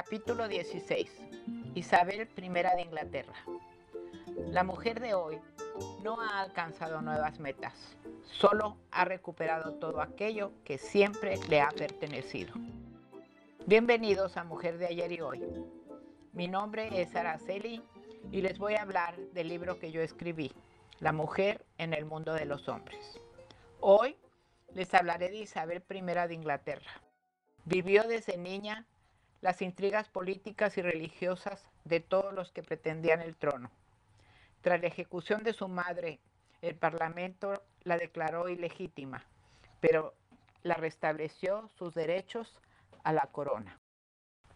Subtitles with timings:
[0.00, 1.10] Capítulo 16.
[1.74, 3.34] Isabel I de Inglaterra.
[4.46, 5.40] La mujer de hoy
[6.04, 7.74] no ha alcanzado nuevas metas,
[8.22, 12.54] solo ha recuperado todo aquello que siempre le ha pertenecido.
[13.66, 15.42] Bienvenidos a Mujer de ayer y hoy.
[16.32, 17.82] Mi nombre es Araceli
[18.30, 20.52] y les voy a hablar del libro que yo escribí,
[21.00, 23.20] La mujer en el mundo de los hombres.
[23.80, 24.16] Hoy
[24.74, 27.02] les hablaré de Isabel I de Inglaterra.
[27.64, 28.86] Vivió desde niña
[29.40, 33.70] las intrigas políticas y religiosas de todos los que pretendían el trono.
[34.60, 36.18] Tras la ejecución de su madre,
[36.62, 39.24] el Parlamento la declaró ilegítima,
[39.80, 40.14] pero
[40.62, 42.60] la restableció sus derechos
[43.04, 43.78] a la corona.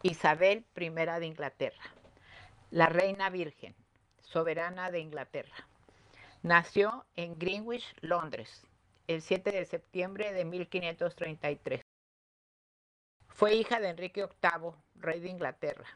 [0.01, 1.83] Isabel I de Inglaterra,
[2.71, 3.73] la reina virgen,
[4.21, 5.67] soberana de Inglaterra.
[6.41, 8.67] Nació en Greenwich, Londres,
[9.07, 11.82] el 7 de septiembre de 1533.
[13.33, 15.87] Fue hija de Enrique VIII, rey de Inglaterra,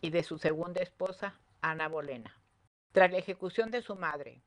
[0.00, 2.40] y de su segunda esposa, Ana Bolena.
[2.92, 4.40] Tras la ejecución de su madre,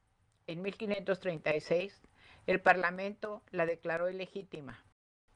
[0.48, 2.02] en 1536,
[2.48, 4.84] el Parlamento la declaró ilegítima,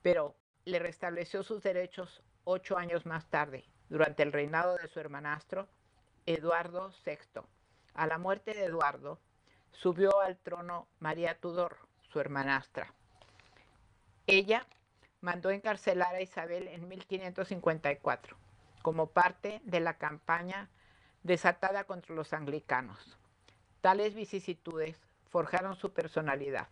[0.01, 5.69] pero le restableció sus derechos ocho años más tarde, durante el reinado de su hermanastro,
[6.25, 7.41] Eduardo VI.
[7.93, 9.19] A la muerte de Eduardo,
[9.71, 11.77] subió al trono María Tudor,
[12.11, 12.91] su hermanastra.
[14.25, 14.65] Ella
[15.23, 18.37] mandó encarcelar a Isabel en 1554
[18.81, 20.69] como parte de la campaña
[21.23, 23.17] desatada contra los anglicanos.
[23.79, 24.99] Tales vicisitudes
[25.29, 26.67] forjaron su personalidad.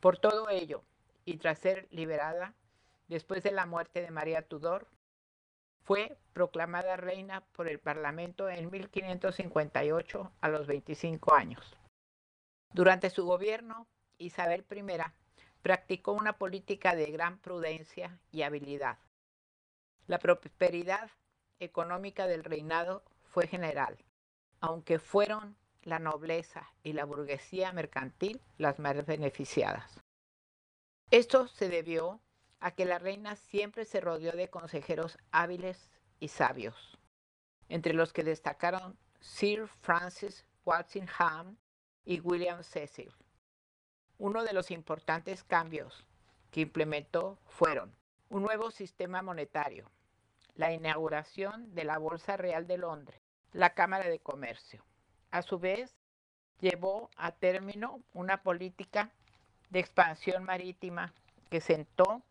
[0.00, 0.82] Por todo ello,
[1.26, 2.54] y tras ser liberada,
[3.08, 4.88] después de la muerte de María Tudor,
[5.82, 11.76] fue proclamada reina por el Parlamento en 1558 a los 25 años.
[12.72, 13.86] Durante su gobierno,
[14.16, 14.82] Isabel I
[15.64, 18.98] practicó una política de gran prudencia y habilidad.
[20.06, 21.10] La prosperidad
[21.58, 23.96] económica del reinado fue general,
[24.60, 30.02] aunque fueron la nobleza y la burguesía mercantil las más beneficiadas.
[31.10, 32.20] Esto se debió
[32.60, 36.98] a que la reina siempre se rodeó de consejeros hábiles y sabios,
[37.70, 41.56] entre los que destacaron Sir Francis Walsingham
[42.04, 43.14] y William Cecil.
[44.18, 46.06] Uno de los importantes cambios
[46.50, 47.94] que implementó fueron
[48.28, 49.90] un nuevo sistema monetario,
[50.54, 53.20] la inauguración de la Bolsa Real de Londres,
[53.52, 54.84] la Cámara de Comercio.
[55.30, 55.96] A su vez,
[56.60, 59.10] llevó a término una política
[59.70, 61.12] de expansión marítima
[61.50, 62.22] que sentó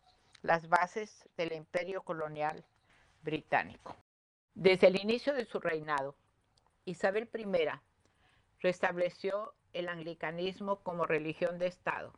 [0.42, 2.64] las bases del imperio colonial
[3.22, 3.94] británico.
[4.54, 6.16] Desde el inicio de su reinado,
[6.84, 7.68] Isabel I
[8.60, 12.14] restableció el anglicanismo como religión de Estado.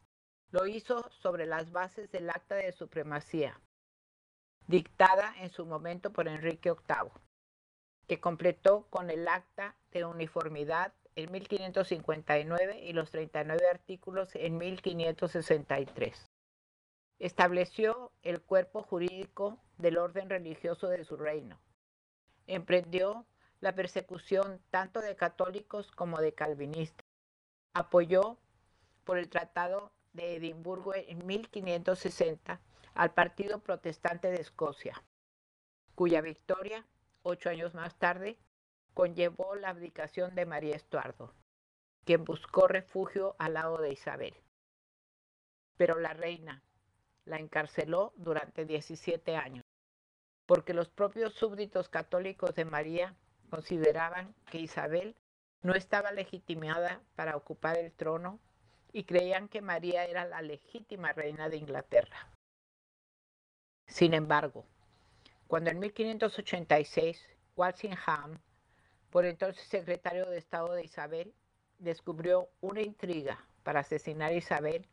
[0.50, 3.61] Lo hizo sobre las bases del Acta de Supremacía,
[4.69, 7.11] dictada en su momento por Enrique VIII,
[8.06, 16.31] que completó con el Acta de Uniformidad en 1559 y los 39 artículos en 1563.
[17.19, 21.59] Estableció el cuerpo jurídico del orden religioso de su reino.
[22.47, 23.25] Emprendió
[23.61, 27.06] la persecución tanto de católicos como de calvinistas
[27.76, 28.38] apoyó
[29.04, 32.59] por el Tratado de Edimburgo en 1560
[32.94, 35.03] al Partido Protestante de Escocia,
[35.94, 36.87] cuya victoria,
[37.22, 38.38] ocho años más tarde,
[38.94, 41.34] conllevó la abdicación de María Estuardo,
[42.06, 44.34] quien buscó refugio al lado de Isabel.
[45.76, 46.62] Pero la reina
[47.26, 49.66] la encarceló durante 17 años,
[50.47, 53.14] porque los propios súbditos católicos de María
[53.50, 55.14] consideraban que Isabel
[55.66, 58.38] no estaba legitimada para ocupar el trono
[58.93, 62.31] y creían que María era la legítima reina de Inglaterra.
[63.88, 64.65] Sin embargo,
[65.49, 67.21] cuando en 1586
[67.56, 68.38] Walsingham,
[69.10, 71.34] por entonces secretario de Estado de Isabel,
[71.78, 74.87] descubrió una intriga para asesinar a Isabel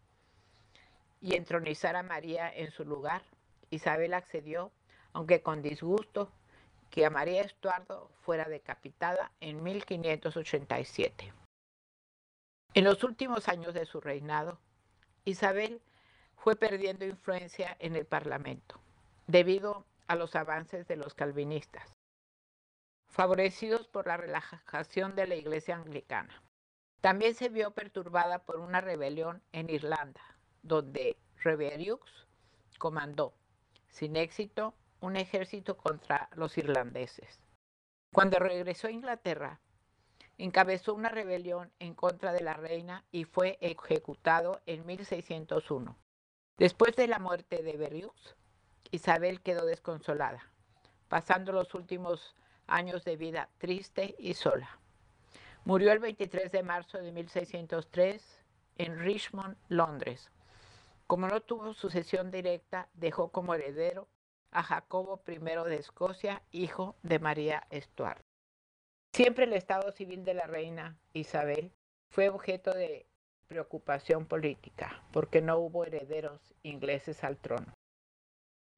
[1.22, 3.22] y entronizar a María en su lugar,
[3.70, 4.72] Isabel accedió,
[5.14, 6.32] aunque con disgusto,
[6.94, 11.34] que María Estuardo fuera decapitada en 1587.
[12.76, 14.60] En los últimos años de su reinado,
[15.26, 15.82] Isabel
[16.36, 18.80] fue perdiendo influencia en el Parlamento
[19.26, 21.96] debido a los avances de los calvinistas,
[23.08, 26.44] favorecidos por la relajación de la Iglesia anglicana.
[27.02, 30.22] También se vio perturbada por una rebelión en Irlanda,
[30.62, 32.28] donde Reveriux
[32.78, 33.34] comandó,
[33.90, 37.42] sin éxito, un ejército contra los irlandeses.
[38.14, 39.60] Cuando regresó a Inglaterra,
[40.38, 45.98] encabezó una rebelión en contra de la reina y fue ejecutado en 1601.
[46.58, 48.38] Después de la muerte de Berriux,
[48.92, 50.50] Isabel quedó desconsolada.
[51.10, 52.36] pasando los últimos
[52.66, 54.80] años de vida triste y sola.
[55.66, 58.42] Murió el 23 de marzo de 1603
[58.78, 60.32] en Richmond, Londres.
[61.06, 64.08] Como no tuvo sucesión directa, dejó como heredero
[64.54, 68.22] a Jacobo I de Escocia, hijo de María Stuart.
[69.14, 71.72] Siempre el estado civil de la reina Isabel
[72.10, 73.08] fue objeto de
[73.48, 77.74] preocupación política, porque no hubo herederos ingleses al trono.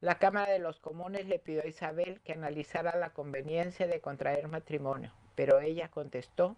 [0.01, 4.47] La Cámara de los Comunes le pidió a Isabel que analizara la conveniencia de contraer
[4.47, 6.57] matrimonio, pero ella contestó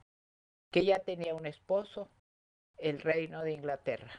[0.71, 2.09] que ella tenía un esposo,
[2.77, 4.11] el reino de Inglaterra,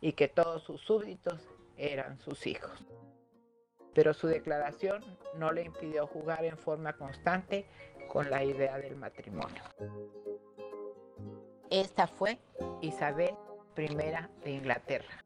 [0.00, 1.40] y que todos sus súbditos
[1.76, 2.84] eran sus hijos.
[3.96, 5.02] Pero su declaración
[5.36, 7.66] no le impidió jugar en forma constante
[8.08, 9.62] con la idea del matrimonio.
[11.70, 12.38] Esta fue
[12.82, 13.34] Isabel
[13.74, 13.96] I
[14.44, 15.24] de Inglaterra,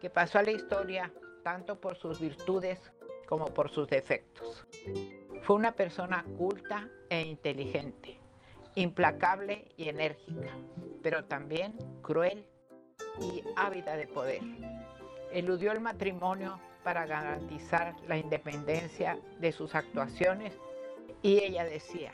[0.00, 1.12] que pasó a la historia
[1.44, 2.80] tanto por sus virtudes
[3.28, 4.66] como por sus defectos.
[5.42, 8.18] Fue una persona culta e inteligente,
[8.74, 10.50] implacable y enérgica,
[11.00, 12.44] pero también cruel
[13.20, 14.42] y ávida de poder.
[15.30, 20.52] Eludió el matrimonio para garantizar la independencia de sus actuaciones
[21.22, 22.12] y ella decía,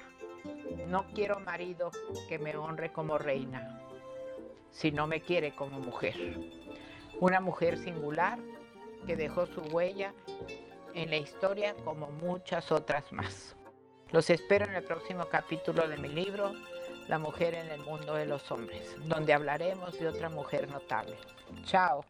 [0.87, 1.91] no quiero marido
[2.29, 3.83] que me honre como reina,
[4.71, 6.15] si no me quiere como mujer.
[7.19, 8.39] Una mujer singular
[9.07, 10.15] que dejó su huella
[10.95, 13.57] en la historia como muchas otras más.
[14.13, 16.53] Los espero en el próximo capítulo de mi libro,
[17.09, 21.17] La mujer en el mundo de los hombres, donde hablaremos de otra mujer notable.
[21.65, 22.05] Chao.